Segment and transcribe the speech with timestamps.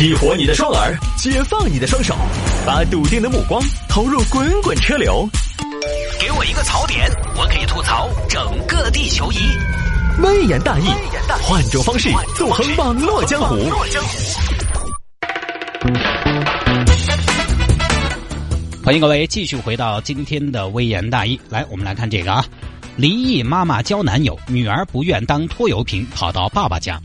[0.00, 2.16] 激活你的双耳，解放你的双手，
[2.64, 5.28] 把笃定的目光投入滚滚车流。
[6.18, 7.06] 给我一个槽点，
[7.36, 9.36] 我可以吐槽整个地球仪。
[10.22, 10.86] 微言大义，
[11.42, 13.56] 换种方式纵横网络江湖。
[18.82, 21.38] 欢迎各位继续回到今天的微言大义。
[21.50, 22.42] 来，我们来看这个啊，
[22.96, 26.98] 离异妈妈交男友，女儿不愿当拖油瓶，跑到爸爸家。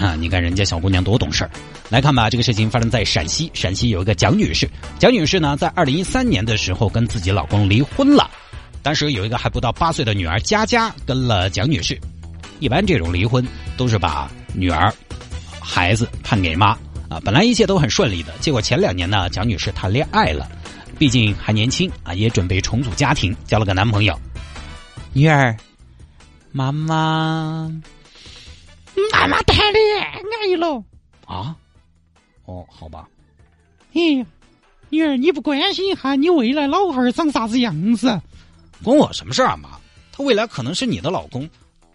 [0.00, 1.50] 啊，你看人家小姑娘多懂事儿。
[1.88, 3.50] 来看吧，这个事情发生在陕西。
[3.54, 8.28] 陕西有一个蒋女士，蒋女士呢，在二零一三年的时候跟自己老公离婚了。
[8.82, 11.98] 当时有一个还不到八岁的女儿佳佳跟了蒋女士。
[12.60, 14.92] 一般这种离婚都是把女儿、
[15.60, 16.68] 孩子判给妈
[17.08, 17.20] 啊。
[17.24, 20.48] 本来一切都很顺利的，结果前两年呢，蒋女士谈恋爱了，
[20.98, 24.18] 毕竟还年轻啊，也准备重组家庭，交了个男朋友。
[25.12, 25.56] 女儿，
[26.52, 27.70] 妈妈，
[29.24, 30.84] 妈妈谈恋爱了
[31.24, 31.56] 啊。
[32.44, 33.08] 哦，好吧。
[33.90, 34.16] 嘿，
[34.90, 38.20] 女儿，你不关心一下你未来老汉儿长啥子样子？
[38.82, 39.80] 关我什么事儿啊，妈？
[40.12, 41.48] 他未来可能是你的老公，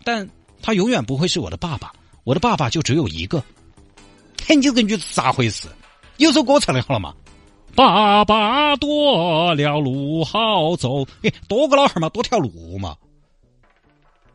[0.03, 0.27] 但
[0.59, 1.93] 他永远不会是我的爸爸。
[2.23, 3.43] 我的爸爸就只有一个。
[4.47, 5.67] 嘿，你这个女子咋回事？
[6.17, 7.13] 有首歌唱的好了嘛？
[7.75, 12.97] 爸爸多了路好走，哎，多个老汉儿嘛，多条路嘛。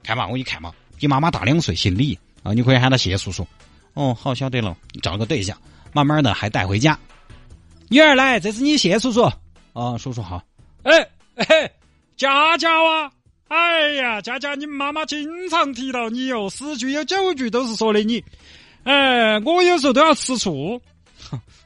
[0.05, 3.45] 看嘛，我给你看嘛，比妈妈大两岁，姓李啊，你可以喊他谢叔叔。
[3.95, 5.57] 哦，好，晓得了，找个对象。
[5.93, 6.99] 慢慢的还带回家，
[7.89, 9.23] 女儿来，这是你谢叔叔
[9.73, 10.43] 啊，叔叔好。
[10.83, 11.71] 哎哎，
[12.17, 13.13] 佳佳啊，
[13.47, 18.23] 哎呀，佳佳，你妈妈经常提到你哦，十句有九句都是说的你。
[18.83, 20.83] 哎，我有时候都要吃醋。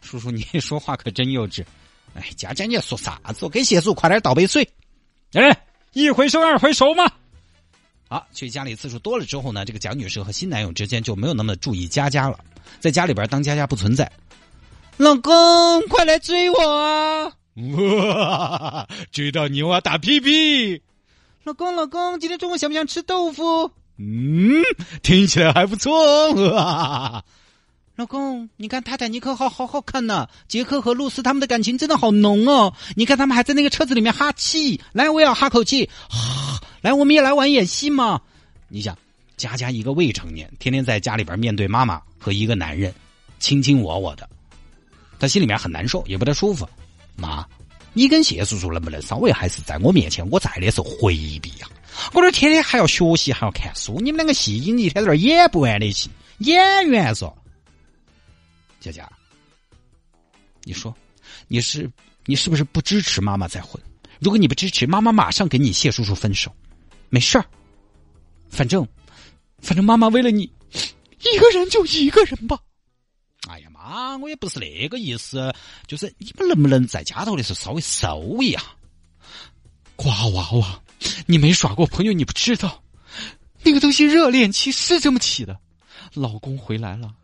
[0.03, 1.65] 叔叔，你 说话可真幼稚。
[2.15, 3.48] 哎，佳佳，你要说啥子？
[3.48, 4.69] 给谢叔快点倒杯水。
[5.33, 5.59] 哎，
[5.95, 7.11] 一回收二回收嘛。
[8.09, 12.39] 好，去家里次数多了之后呢，这个蒋女士和新男友之间就没有那么注意佳佳了，
[12.81, 14.11] 在家里边当佳佳不存在。
[14.97, 17.31] 老公，快来追我啊！
[17.77, 20.80] 哇，追到你我要打屁屁。
[21.45, 23.70] 老公，老公，今天中午想不想吃豆腐？
[23.98, 24.63] 嗯，
[25.02, 25.92] 听起来还不错。
[27.96, 32.73] 老公，你看《泰坦尼克号》好好看呐，杰克和露丝他们的感情真的好浓哦。
[32.95, 35.90] 你看他们还在那个车子里面哈气，来，我也要哈口气。
[36.80, 38.20] 来，我们也来玩演戏嘛！
[38.68, 38.96] 你想，
[39.36, 42.94] 佳佳一个未成年，天天在家里边面对妈妈和一个男人，
[43.40, 44.28] 卿卿我我的，
[45.18, 46.68] 他心里面很难受，也不太舒服。
[47.16, 47.46] 妈，
[47.92, 51.68] 你跟谢叔叔能不能稍微还是在我面前，我在的时候回避呀？
[52.12, 56.08] 我这天天还要学习，还要看书，你们两个戏精一天在这演不完的戏，
[56.39, 57.36] 演员说。
[58.80, 59.10] 佳佳，
[60.62, 60.95] 你说，
[61.48, 61.90] 你是
[62.27, 63.83] 你是不是不支持妈妈再婚？
[64.20, 66.55] 如果你不支持，妈妈马上跟你谢叔叔分手。
[67.11, 67.45] 没事儿，
[68.48, 68.86] 反正，
[69.58, 70.42] 反正妈妈为了你，
[71.20, 72.58] 一个人就一个人吧。
[73.48, 75.55] 哎呀妈，我也不是那个意思，
[75.86, 78.63] 就是你们能不能在家头的时候稍微收一下？
[79.96, 80.83] 瓜娃娃，
[81.27, 82.83] 你没耍过朋友，你不知道，
[83.63, 85.58] 那个东西热恋期是这么起的。
[86.14, 87.14] 老公回来了，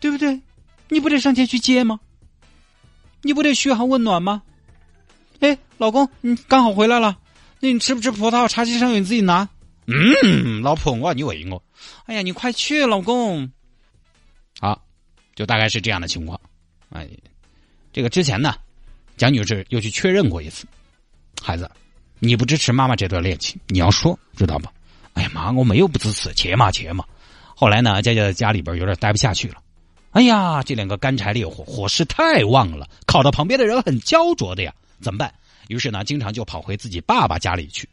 [0.00, 0.40] 对不对？
[0.88, 2.00] 你不得上前去接吗？
[3.22, 4.42] 你不得嘘寒问暖吗？
[5.40, 7.18] 哎，老公，你刚好回来了。
[7.72, 8.46] 你吃不吃葡萄？
[8.48, 9.48] 茶几上有，你自己拿。
[9.86, 11.62] 嗯，老婆，我要你喂我。
[12.06, 13.50] 哎呀，你快去，老公。
[14.58, 14.82] 好，
[15.34, 16.40] 就大概是这样的情况。
[16.90, 17.08] 哎，
[17.92, 18.54] 这个之前呢，
[19.16, 20.66] 蒋女士又去确认过一次。
[21.42, 21.70] 孩子，
[22.18, 24.70] 你不支持妈妈这段恋情，你要说，知道吗？
[25.12, 27.04] 哎呀妈，我没有不支持，切嘛切嘛。
[27.54, 29.56] 后来呢，佳佳在家里边有点待不下去了。
[30.12, 35.34] 哎呀，这两个干柴烈火，火势太旺了，烤到旁边的人很焦灼的呀，怎么办？
[35.68, 37.88] 于是呢，经常就跑回自己爸爸家里去，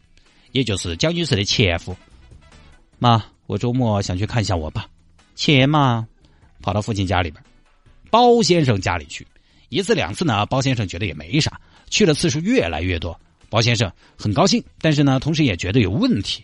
[0.51, 1.95] 也就是蒋女士的前夫。
[2.99, 4.85] 妈，我周末想去看一下我爸，
[5.35, 6.07] 前嘛，
[6.61, 7.43] 跑到父亲家里边，
[8.09, 9.25] 包先生家里去，
[9.69, 11.59] 一次两次呢，包先生觉得也没啥，
[11.89, 16.43] 去的次数越来越多，包先生很高兴，但是呢，同时也觉得有问题。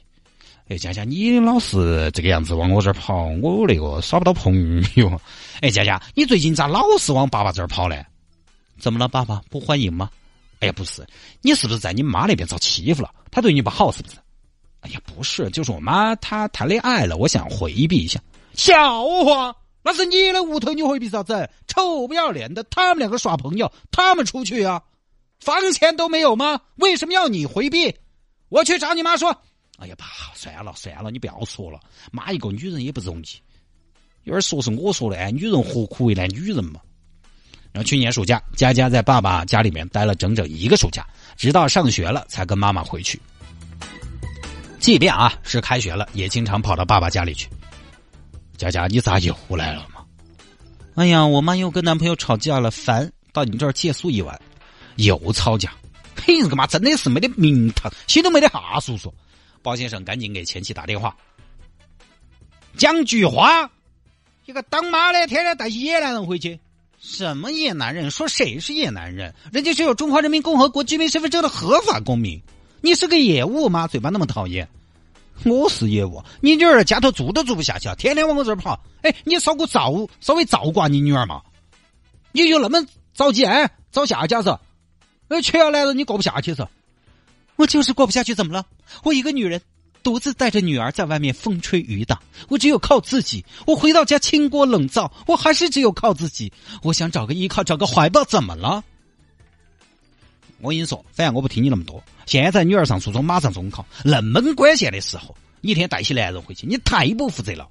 [0.70, 5.22] 哎，佳佳，你老是这个样子往我这儿跑，我那个耍不到朋友。
[5.62, 8.04] 哎，佳佳，你最近咋老是往爸爸这儿跑呢？
[8.78, 10.10] 怎么了，爸爸不欢迎吗？
[10.60, 11.06] 哎呀，不是，
[11.42, 13.14] 你是不是在你妈那边遭欺负了？
[13.32, 14.18] 她对你不好是不是？
[14.82, 18.20] 哎呀，不是，就是我妈她谈恋爱了，我想回避一下。
[18.54, 21.50] 笑话，那是你的屋头，你回避啥子？
[21.68, 24.82] 臭不要脸的，他们两个耍朋友，他们出去啊，
[25.40, 26.60] 房钱都没有吗？
[26.78, 27.96] 为什么要你回避？
[28.50, 29.30] 我去找你妈说。
[29.78, 31.80] 哎呀，爸，算了算了，你不要说了。
[32.12, 33.28] 妈一个女人也不容易，
[34.24, 36.82] 有点说是我说的，哎，女人何苦为难女人嘛？
[37.72, 41.06] 然后去年暑假，佳佳在爸爸家里面待了整整一个暑假，
[41.36, 43.22] 直到上学了才跟妈妈回去。
[44.80, 47.48] 即便啊是开学了，也经常跑到爸爸家里去。
[48.58, 50.04] 佳佳，你咋又来了嘛？
[50.96, 54.40] 哎呀，我妈又跟男朋友吵架了，烦，到你这儿借宿一晚，
[54.96, 55.72] 又吵架。
[56.26, 59.14] 嘿，这个妈真的是没得名堂，心都没得哈叔叔。
[59.62, 61.16] 包先生赶紧给前妻打电话，
[62.78, 63.70] 讲句话。
[64.46, 66.58] 一个当妈的天天带野男人回去，
[67.00, 68.10] 什么野男人？
[68.10, 69.34] 说谁是野男人？
[69.52, 72.42] 人家是有中华人民共和国居民身份证的合法公民。
[72.82, 73.88] 你是个业务吗？
[73.88, 74.68] 嘴巴那么讨厌。
[75.46, 78.80] 我是业务，你女儿家头住都住不下去，天天往我这儿跑。
[79.04, 81.44] 哎，你稍顾照稍微照顾下你女儿嘛？
[82.32, 82.84] 你就那么
[83.14, 83.70] 着急哎？
[83.92, 84.50] 找下家是？
[85.28, 86.68] 哎，缺要来了你过不下去是？
[87.56, 88.66] 我就是过不下去，怎么了？
[89.04, 89.62] 我一个女人。
[90.08, 92.18] 独自带着女儿在外面风吹雨打，
[92.48, 93.44] 我只有靠自己。
[93.66, 96.50] 我回到家清锅冷灶，我还是只有靠自己。
[96.82, 98.82] 我想找个依靠，找个怀抱，怎么了？
[100.62, 102.02] 我跟你说，反正我不听你那么多。
[102.26, 107.68] 现在女儿上初中，马上中考，那么关键的时候，你一天带起男人回去，你太不负责了。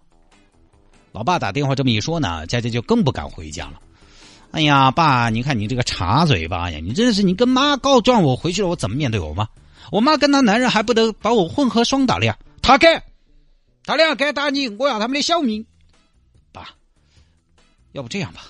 [1.12, 3.81] 老爸打电话这么一说呢，佳佳就更不敢回家了。
[4.50, 9.49] 哎呀，爸，你看你这个插嘴巴呀，你真的是你跟妈告状，我回去了，我怎么面对我妈？
[9.91, 12.37] 我妈跟她男人还不得把我混合双打了呀？
[12.62, 13.03] 他敢，
[13.85, 15.65] 他俩敢打你，我要他们的小命。
[16.50, 16.71] 爸，
[17.93, 18.43] 要不这样吧？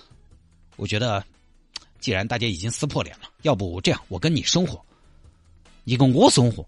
[0.76, 1.22] 我觉得，
[2.00, 4.82] 既然大家已经撕破脸了，要不这样，我跟你生活，
[5.84, 6.66] 一个我生活，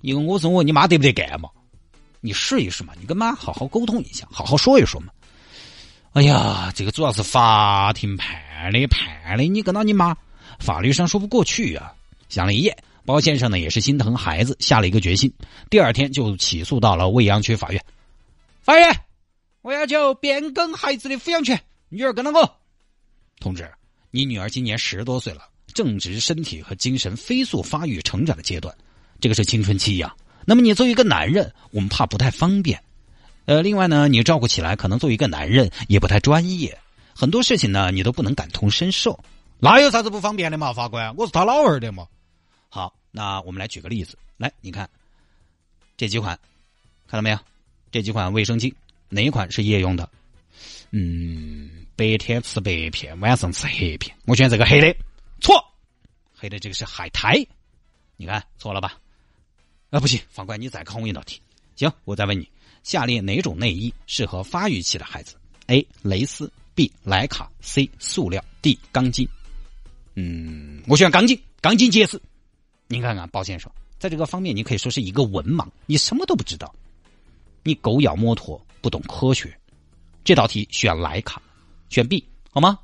[0.00, 1.48] 一个我生活，你妈得不得干嘛？
[2.20, 5.12] 你试一试嘛，你跟妈好好沟通一下，好好说一说嘛。
[6.12, 10.16] 哎呀，这个主要是法庭判的，判的，你跟到你妈，
[10.60, 11.92] 法律上说不过去呀。
[12.28, 12.76] 想了一夜。
[13.04, 15.32] 包先生呢也是心疼孩子，下了一个决心，
[15.68, 17.84] 第二天就起诉到了未央区法院。
[18.62, 19.00] 法院，
[19.60, 21.60] 我要求变更孩子的抚养权，
[21.90, 22.56] 女儿跟了我。
[23.40, 23.70] 同志，
[24.10, 25.42] 你女儿今年十多岁了，
[25.74, 28.74] 正值身体和精神飞速发育成长的阶段，
[29.20, 30.14] 这个是青春期呀。
[30.46, 32.82] 那么你作为一个男人，我们怕不太方便。
[33.44, 36.78] 呃，另外呢，你照顾起来可能作为一个男人也不太专业，
[37.14, 39.18] 很多事情呢你都不能感同身受。
[39.58, 41.14] 那有啥子不方便的嘛，法官？
[41.16, 42.06] 我是他老儿的嘛。
[42.74, 44.90] 好，那我们来举个例子，来，你看
[45.96, 46.36] 这几款，
[47.06, 47.38] 看到没有？
[47.92, 48.74] 这几款卫生巾，
[49.08, 50.10] 哪一款是夜用的？
[50.90, 54.16] 嗯，白天吃白片，晚上吃黑片。
[54.24, 54.92] 我选这个黑的，
[55.40, 55.54] 错，
[56.34, 57.46] 黑的这个是海苔。
[58.16, 58.98] 你看错了吧？
[59.90, 61.40] 啊，不行，法官，你再考我一道题。
[61.76, 62.50] 行，我再问你，
[62.82, 65.36] 下列哪种内衣适合发育期的孩子
[65.68, 65.86] ？A.
[66.02, 66.92] 蕾丝，B.
[67.04, 67.88] 莱卡，C.
[68.00, 68.76] 塑料，D.
[68.90, 69.28] 钢筋。
[70.16, 72.20] 嗯，我选钢筋，钢筋结实。
[72.86, 76.72] 您看看，包先生，在这个方面，你可以说是一个文盲，你什么都不知道，
[77.62, 79.56] 你狗咬摩托，不懂科学。
[80.22, 81.40] 这道题选莱卡，
[81.90, 82.78] 选 B 好吗？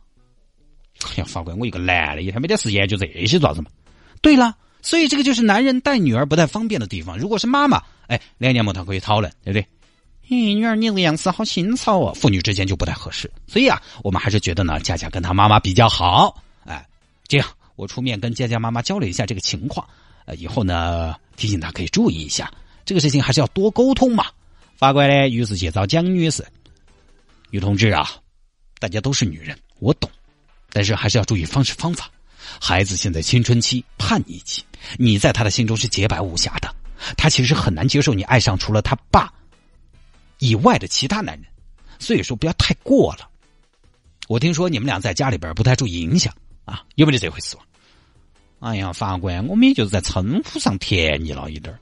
[1.06, 3.70] 哎呀，法官，我一个男的，一天没得事研究这些做啥子嘛？
[4.20, 7.18] 对了，所以这个就是男人带女儿不太方便的地方。
[7.18, 9.66] 如果是妈妈，哎，两年木头可以讨论，对不对？
[10.28, 13.30] 咦，女儿你这个样子好新潮哦，父女之间就不太合适。
[13.46, 16.42] 所以啊，我们还是觉得呢，佳佳跟她妈妈比较好。
[16.64, 16.86] 哎，
[17.26, 17.48] 这样。
[17.80, 19.88] 我出面跟佳佳妈妈交流一下这个情况，
[20.26, 22.52] 呃，以后呢提醒她可以注意一下
[22.84, 24.26] 这个事情，还是要多沟通嘛。
[24.76, 26.46] 法官呢，于是介绍江女士，
[27.48, 28.06] 女同志啊，
[28.78, 30.10] 大家都是女人，我懂，
[30.70, 32.10] 但是还是要注意方式方法。
[32.60, 34.62] 孩子现在青春期叛逆期，
[34.98, 36.74] 你在他的心中是洁白无瑕的，
[37.16, 39.32] 他其实很难接受你爱上除了他爸
[40.38, 41.46] 以外的其他男人，
[41.98, 43.30] 所以说不要太过了。
[44.28, 46.30] 我听说你们俩在家里边不太注意影响
[46.66, 47.56] 啊，有没有这回事？
[48.60, 51.74] 哎呀，法官，我们也就是在称呼上甜腻了一点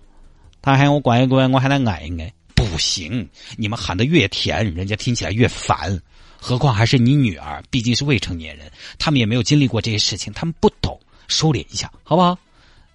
[0.63, 3.29] 他喊我乖乖，我喊他爱爱，不行。
[3.57, 6.01] 你们喊的越甜，人家听起来越烦。
[6.41, 12.39] 何况还是你女儿，毕竟是未成年人，他们也没有经历过这些事情，他们不懂，收敛一下，好不好？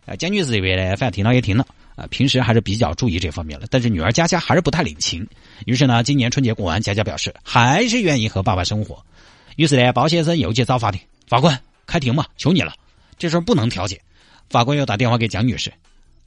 [0.06, 5.28] 啊，蒋女士这边呢，反正听了也听了啊，平时还是比较注意这方面了，但是女儿佳佳还是不太领情。
[5.66, 9.04] 于是呢，今年春节过完，佳佳表示还是愿意和爸爸生活。
[9.58, 12.74] 于是呢，包先生又去找法庭，法官开庭嘛，求你了。
[13.17, 14.01] 这事儿不能调解，
[14.50, 15.72] 法官又打电话给蒋女士。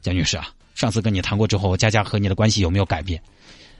[0.02, 3.20] 蒋女士啊，上次跟你谈过之后，佳佳和你的关系有没有改变？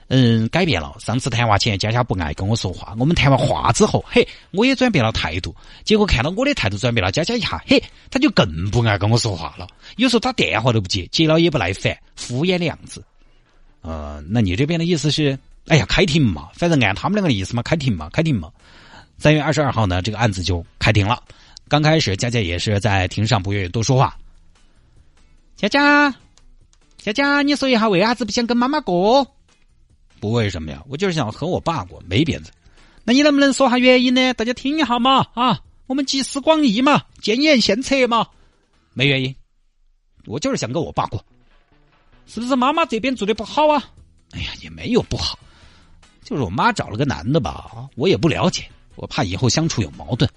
[0.09, 0.95] 嗯，改变了。
[0.99, 2.95] 上次谈话前，佳佳不爱跟我说话。
[2.97, 5.53] 我们谈完话之后，嘿，我也转变了态度。
[5.83, 9.67] 结果看到我的态度转变了，佳佳一下，嘿，他就更不爱跟我说话了。
[9.97, 13.03] 有时候打电话都不接，接了也不耐烦，敷衍的样子。
[13.81, 15.37] 呃，那你这边的意思是？
[15.67, 18.49] 哎呀，开庭嘛，反正按他们两个的意思嘛，开庭嘛，开庭嘛。
[19.17, 21.21] 三月二十二号呢，这个案子就开庭了。
[21.69, 24.17] 刚开始，佳佳也是在庭上不愿意多说话。
[25.55, 26.09] 佳佳，
[26.97, 29.25] 佳佳，你说一下为啥子不想跟妈妈过？
[30.19, 30.81] 不为什么呀？
[30.87, 32.45] 我就是想和我爸过，没别的。
[33.03, 34.33] 那你能不能说下原因呢？
[34.33, 38.27] 大家听一下嘛，啊，我们集思广益嘛，建言献策嘛。
[38.93, 39.35] 没原因，
[40.25, 41.23] 我就是想跟我爸过。
[42.25, 43.83] 是不是妈妈这边做的不好啊？
[44.31, 45.37] 哎呀，也没有不好，
[46.23, 48.69] 就是我妈找了个男的吧，我也不了解。
[48.95, 50.29] 我怕以后相处有矛盾，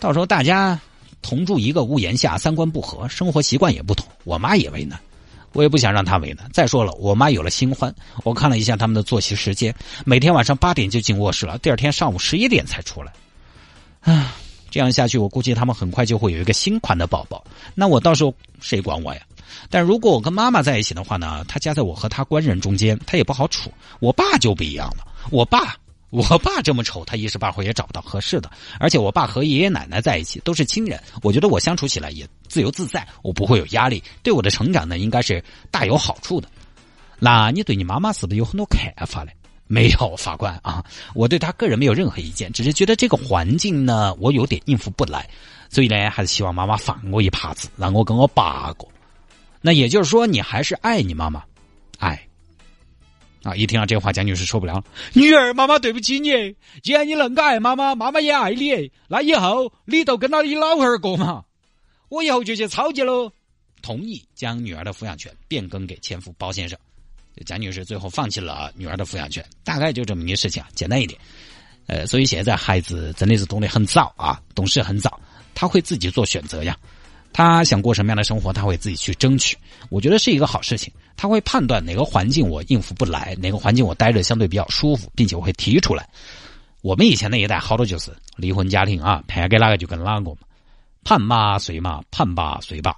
[0.00, 0.80] 到时候大家
[1.22, 4.98] 同住一个屋檐下，三观不合，生活习惯也不同，我妈也为难，
[5.52, 6.48] 我也不想让她为难。
[6.52, 9.74] 再说了，我妈有了新欢，我看了一下他们的作息时间，
[10.06, 13.12] 每天晚上八点就进卧室了，第二天上午十一点才出来。
[14.00, 14.34] 啊，
[14.70, 19.20] 这样下去，我估计他们很快就会有一个新款的宝宝，那我到时候谁管我呀？
[19.68, 23.70] 但如果我跟妈妈在一起的话呢，她夹在我和她官人中间，她也不好处。
[23.98, 25.76] 我爸就不一样了，我爸。
[26.10, 28.50] 我爸这么丑，他一时半会也找不到合适的。
[28.78, 36.48] 而且我爸和爷爷奶奶在一起，都是亲人，我觉得我相处起来也自由自在，我不会有压力，对我的成长呢，应该是大有好处的。
[37.18, 39.30] 那你对你妈妈是不是有很多看法呢？
[39.68, 45.30] 没有，法官啊，我对他个人没有任何意见，只是觉得这个环境呢，我有点应付不来，
[45.68, 48.90] 所以呢，还是希望妈妈放我一耙子，让我跟我爸过。
[49.60, 51.44] 那也就是说，你还是爱你妈妈，
[51.98, 52.20] 爱。
[53.42, 53.54] 啊！
[53.56, 54.84] 一听到这话，蒋女士受不了了。
[55.14, 56.30] 女儿，妈妈对不起你。
[56.82, 61.44] 既然你恁个爱妈妈，妈妈也爱你，那以后你都跟到你老汉儿过嘛。
[62.08, 63.32] 我以后就去操级喽。
[63.82, 66.78] 同意将女儿的抚养权变更给前夫包先生。
[67.46, 71.18] 蒋女士最后放弃了女儿的抚养权，大概就这么一个事情啊，简单一点。
[71.86, 75.18] 呃，所以现在孩子真的是懂得很早啊，懂事很早，
[75.54, 76.76] 他会自己做选择呀。
[77.32, 79.56] 他想过什么样的生活，他会自己去争取。
[79.88, 80.92] 我觉得是一个好事情。
[81.16, 86.08] 他会判断哪个环境我应付不来，哪个环境我待着相对比较舒服，并且我会提出来。
[86.80, 90.36] 我们以前那一代好多就是离婚家庭啊，判给哪个就跟哪个嘛，
[91.04, 92.96] 判妈随妈，判爸随爸。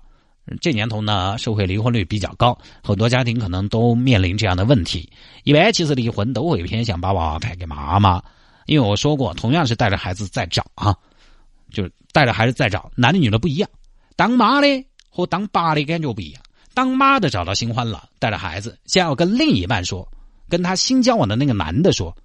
[0.61, 5.11] 这年头呢，社会离婚率比较高，很多家庭可能都面临这样的问题。
[5.43, 8.23] 一般其实离婚都会偏向把娃娃判给妈妈，
[8.67, 10.97] 因为我说过，同样是带着孩子在找啊，
[11.73, 13.69] 就是带着孩子在找，男的女的不一样。
[14.16, 16.42] 当妈的和当爸的感觉不一样。
[16.75, 20.09] 当妈的找到新欢了，带着孩子，先要跟另一半说，
[20.49, 22.16] 跟他新交往的那个男的说：“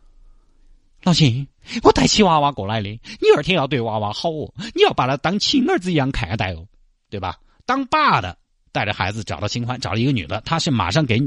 [1.04, 1.46] 老秦，
[1.84, 6.66] 我带起娃娃过来的，你二天要对娃娃好哦，你要把他当亲儿子一样看待哦，
[7.10, 8.38] 对吧？”当爸的
[8.72, 11.20] 带着孩子找到新欢，找了一个女的，他是马上给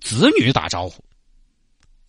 [0.00, 1.04] 子女打招呼。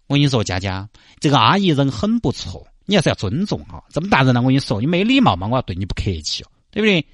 [0.07, 0.89] 我跟你说，佳佳，
[1.19, 3.83] 这个阿姨人很不错，你还是要尊重哈。
[3.91, 7.05] 这么大人了，我跟你说，你没礼貌嘛，我要对你不客气哦，对不对？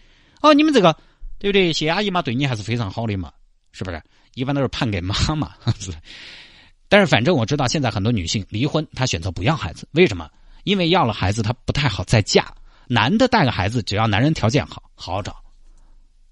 [0.44, 0.96] 哦，你们这个
[1.40, 1.74] 对不对？
[1.74, 3.32] 谢阿姨嘛，对你还是非常好的嘛，
[3.72, 4.00] 是不是？
[4.36, 5.92] 一般都是判给妈妈，是。
[6.90, 10.30] 但是反正我知道，现在很多女性离婚，她选择不要孩子，为什么？
[10.66, 12.54] 因为要了孩子，她不太好再嫁。
[12.88, 15.36] 男的带个孩子，只要男人条件好，好找。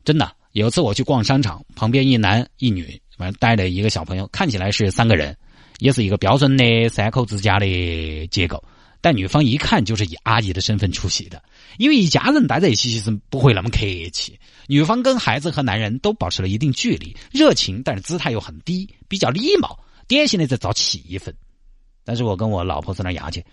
[0.04, 5.36] 真的，有次我去逛商场，旁边一男一女，反正带着一个小朋友，看起来是三个人，
[5.80, 8.62] 也是一个标准的三口之家的结构。
[9.02, 11.42] 但女方一看就是以阿姨的身份出席的。
[11.78, 13.80] 因为一家人待在一起，其实不会那么客
[14.14, 14.40] 气。
[14.68, 21.34] 女方跟孩子和男人都保持了一定距离，热情，但是姿态又很低，比较礼貌，典型的在造气氛。
[22.04, 23.44] 但是我跟我老婆在那压去，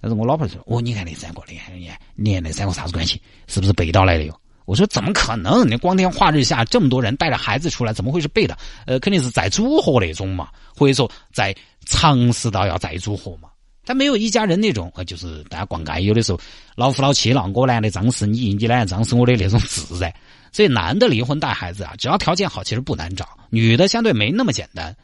[0.00, 3.20] 但是我老婆说：“哦，你看那三个，你看你，你看那三个啥子关系？
[3.46, 5.68] 是不是背到来的哟？”我说：“怎么可能？
[5.68, 8.56] 你光天化日下这么多人带着孩子出来，怎么会是背的？
[8.86, 11.54] 呃，肯定是在组合那种嘛，或者说在
[11.86, 13.50] 尝试到要再组合嘛。”
[13.84, 16.40] 他没有一家人那种，呃，就是大家逛街有的时候
[16.74, 20.14] 老夫老妻了，我男的张是你，你男的张是我的那种自在。
[20.52, 23.28] 所以男的离婚带孩子啊，只要条件好，其实不难找。
[23.50, 24.96] 女的相对没那么简单。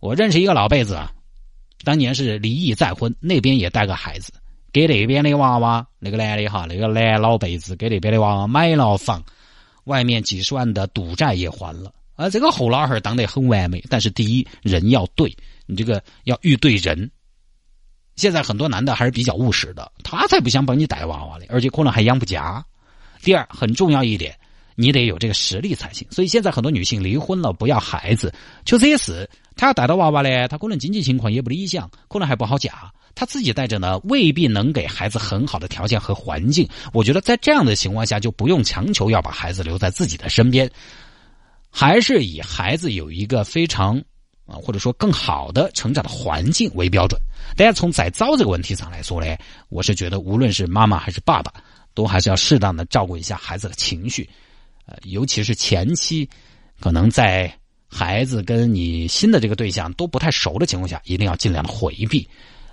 [0.00, 1.12] 我认识一个老辈子啊，
[1.84, 4.32] 当年是离异再婚，那边也带个孩子，
[4.72, 9.22] 给那边的娃娃，那个男的哈，那个男老辈子给那边的娃娃买了房，
[9.84, 11.92] 外面几十万的赌债也还了。
[12.16, 15.32] 啊，这个后老汉儿当得很完美，但是第一人要对，
[15.66, 17.08] 你这个要遇对人。
[18.16, 22.64] 现在很多男的还是比较务实的，他才不想帮你带娃娃嘞，而且可能还养不家。
[23.22, 24.34] 第二，很重要一点，
[24.74, 26.06] 你得有这个实力才行。
[26.10, 28.32] 所以现在很多女性离婚了不要孩子，
[28.64, 32.90] 就这些事，她要带到娃娃呢，她可能经济情况也不理想，可能还不好嫁。
[33.14, 36.66] 她自己带着呢，未必能给孩子很好的条件和环境。
[36.94, 40.70] 我觉得在这样的情况下，就不用强求要把孩子留在自己的身边，
[41.70, 44.02] 还是以孩子有一个非常。
[44.46, 47.20] 啊，或者说更好的成长的环境为标准。
[47.56, 49.36] 大家从再早这个问题上来说呢，
[49.68, 51.52] 我是觉得无论是妈妈还是爸爸，
[51.94, 54.28] 都还是要适当的照顾一下孩子的情绪。
[54.86, 56.28] 呃，尤其是前期，
[56.80, 57.52] 可能在
[57.88, 62.28] 孩子跟你新的这个对象都不太熟的情况下，一定要尽量的回避。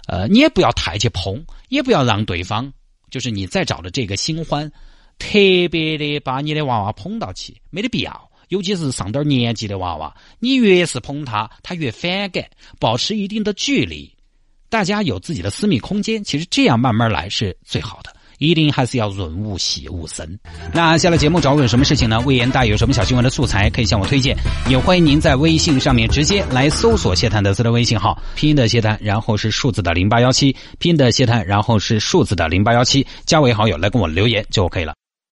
[0.05, 2.71] 呃，你也不要太去碰，也不要让对方，
[3.09, 4.69] 就是你在找的这个新欢，
[5.17, 5.37] 特
[5.71, 8.29] 别的把你的娃娃捧到起，没得必要。
[8.53, 12.45] 尤其是上点年纪的娃娃，你越是捧他，他越反感。
[12.79, 14.15] 保持一定的距离，
[14.69, 18.15] 大家有自己的私密空间，其实这样慢慢来是最好的。
[18.37, 20.37] 一定还是要润物细无声。
[20.71, 22.19] 那下了节目找我有什么事情呢？
[22.27, 24.37] 魏延大有什么小新闻的素材可以向我推荐，
[24.69, 34.93] 也欢迎您在微信上面直接来搜索谢探德斯的微信号，拼音的谢探，然后是数字的零八幺七，拼音的谢探，然后是数字的零八幺七，加为好友来跟我留言就 OK 了。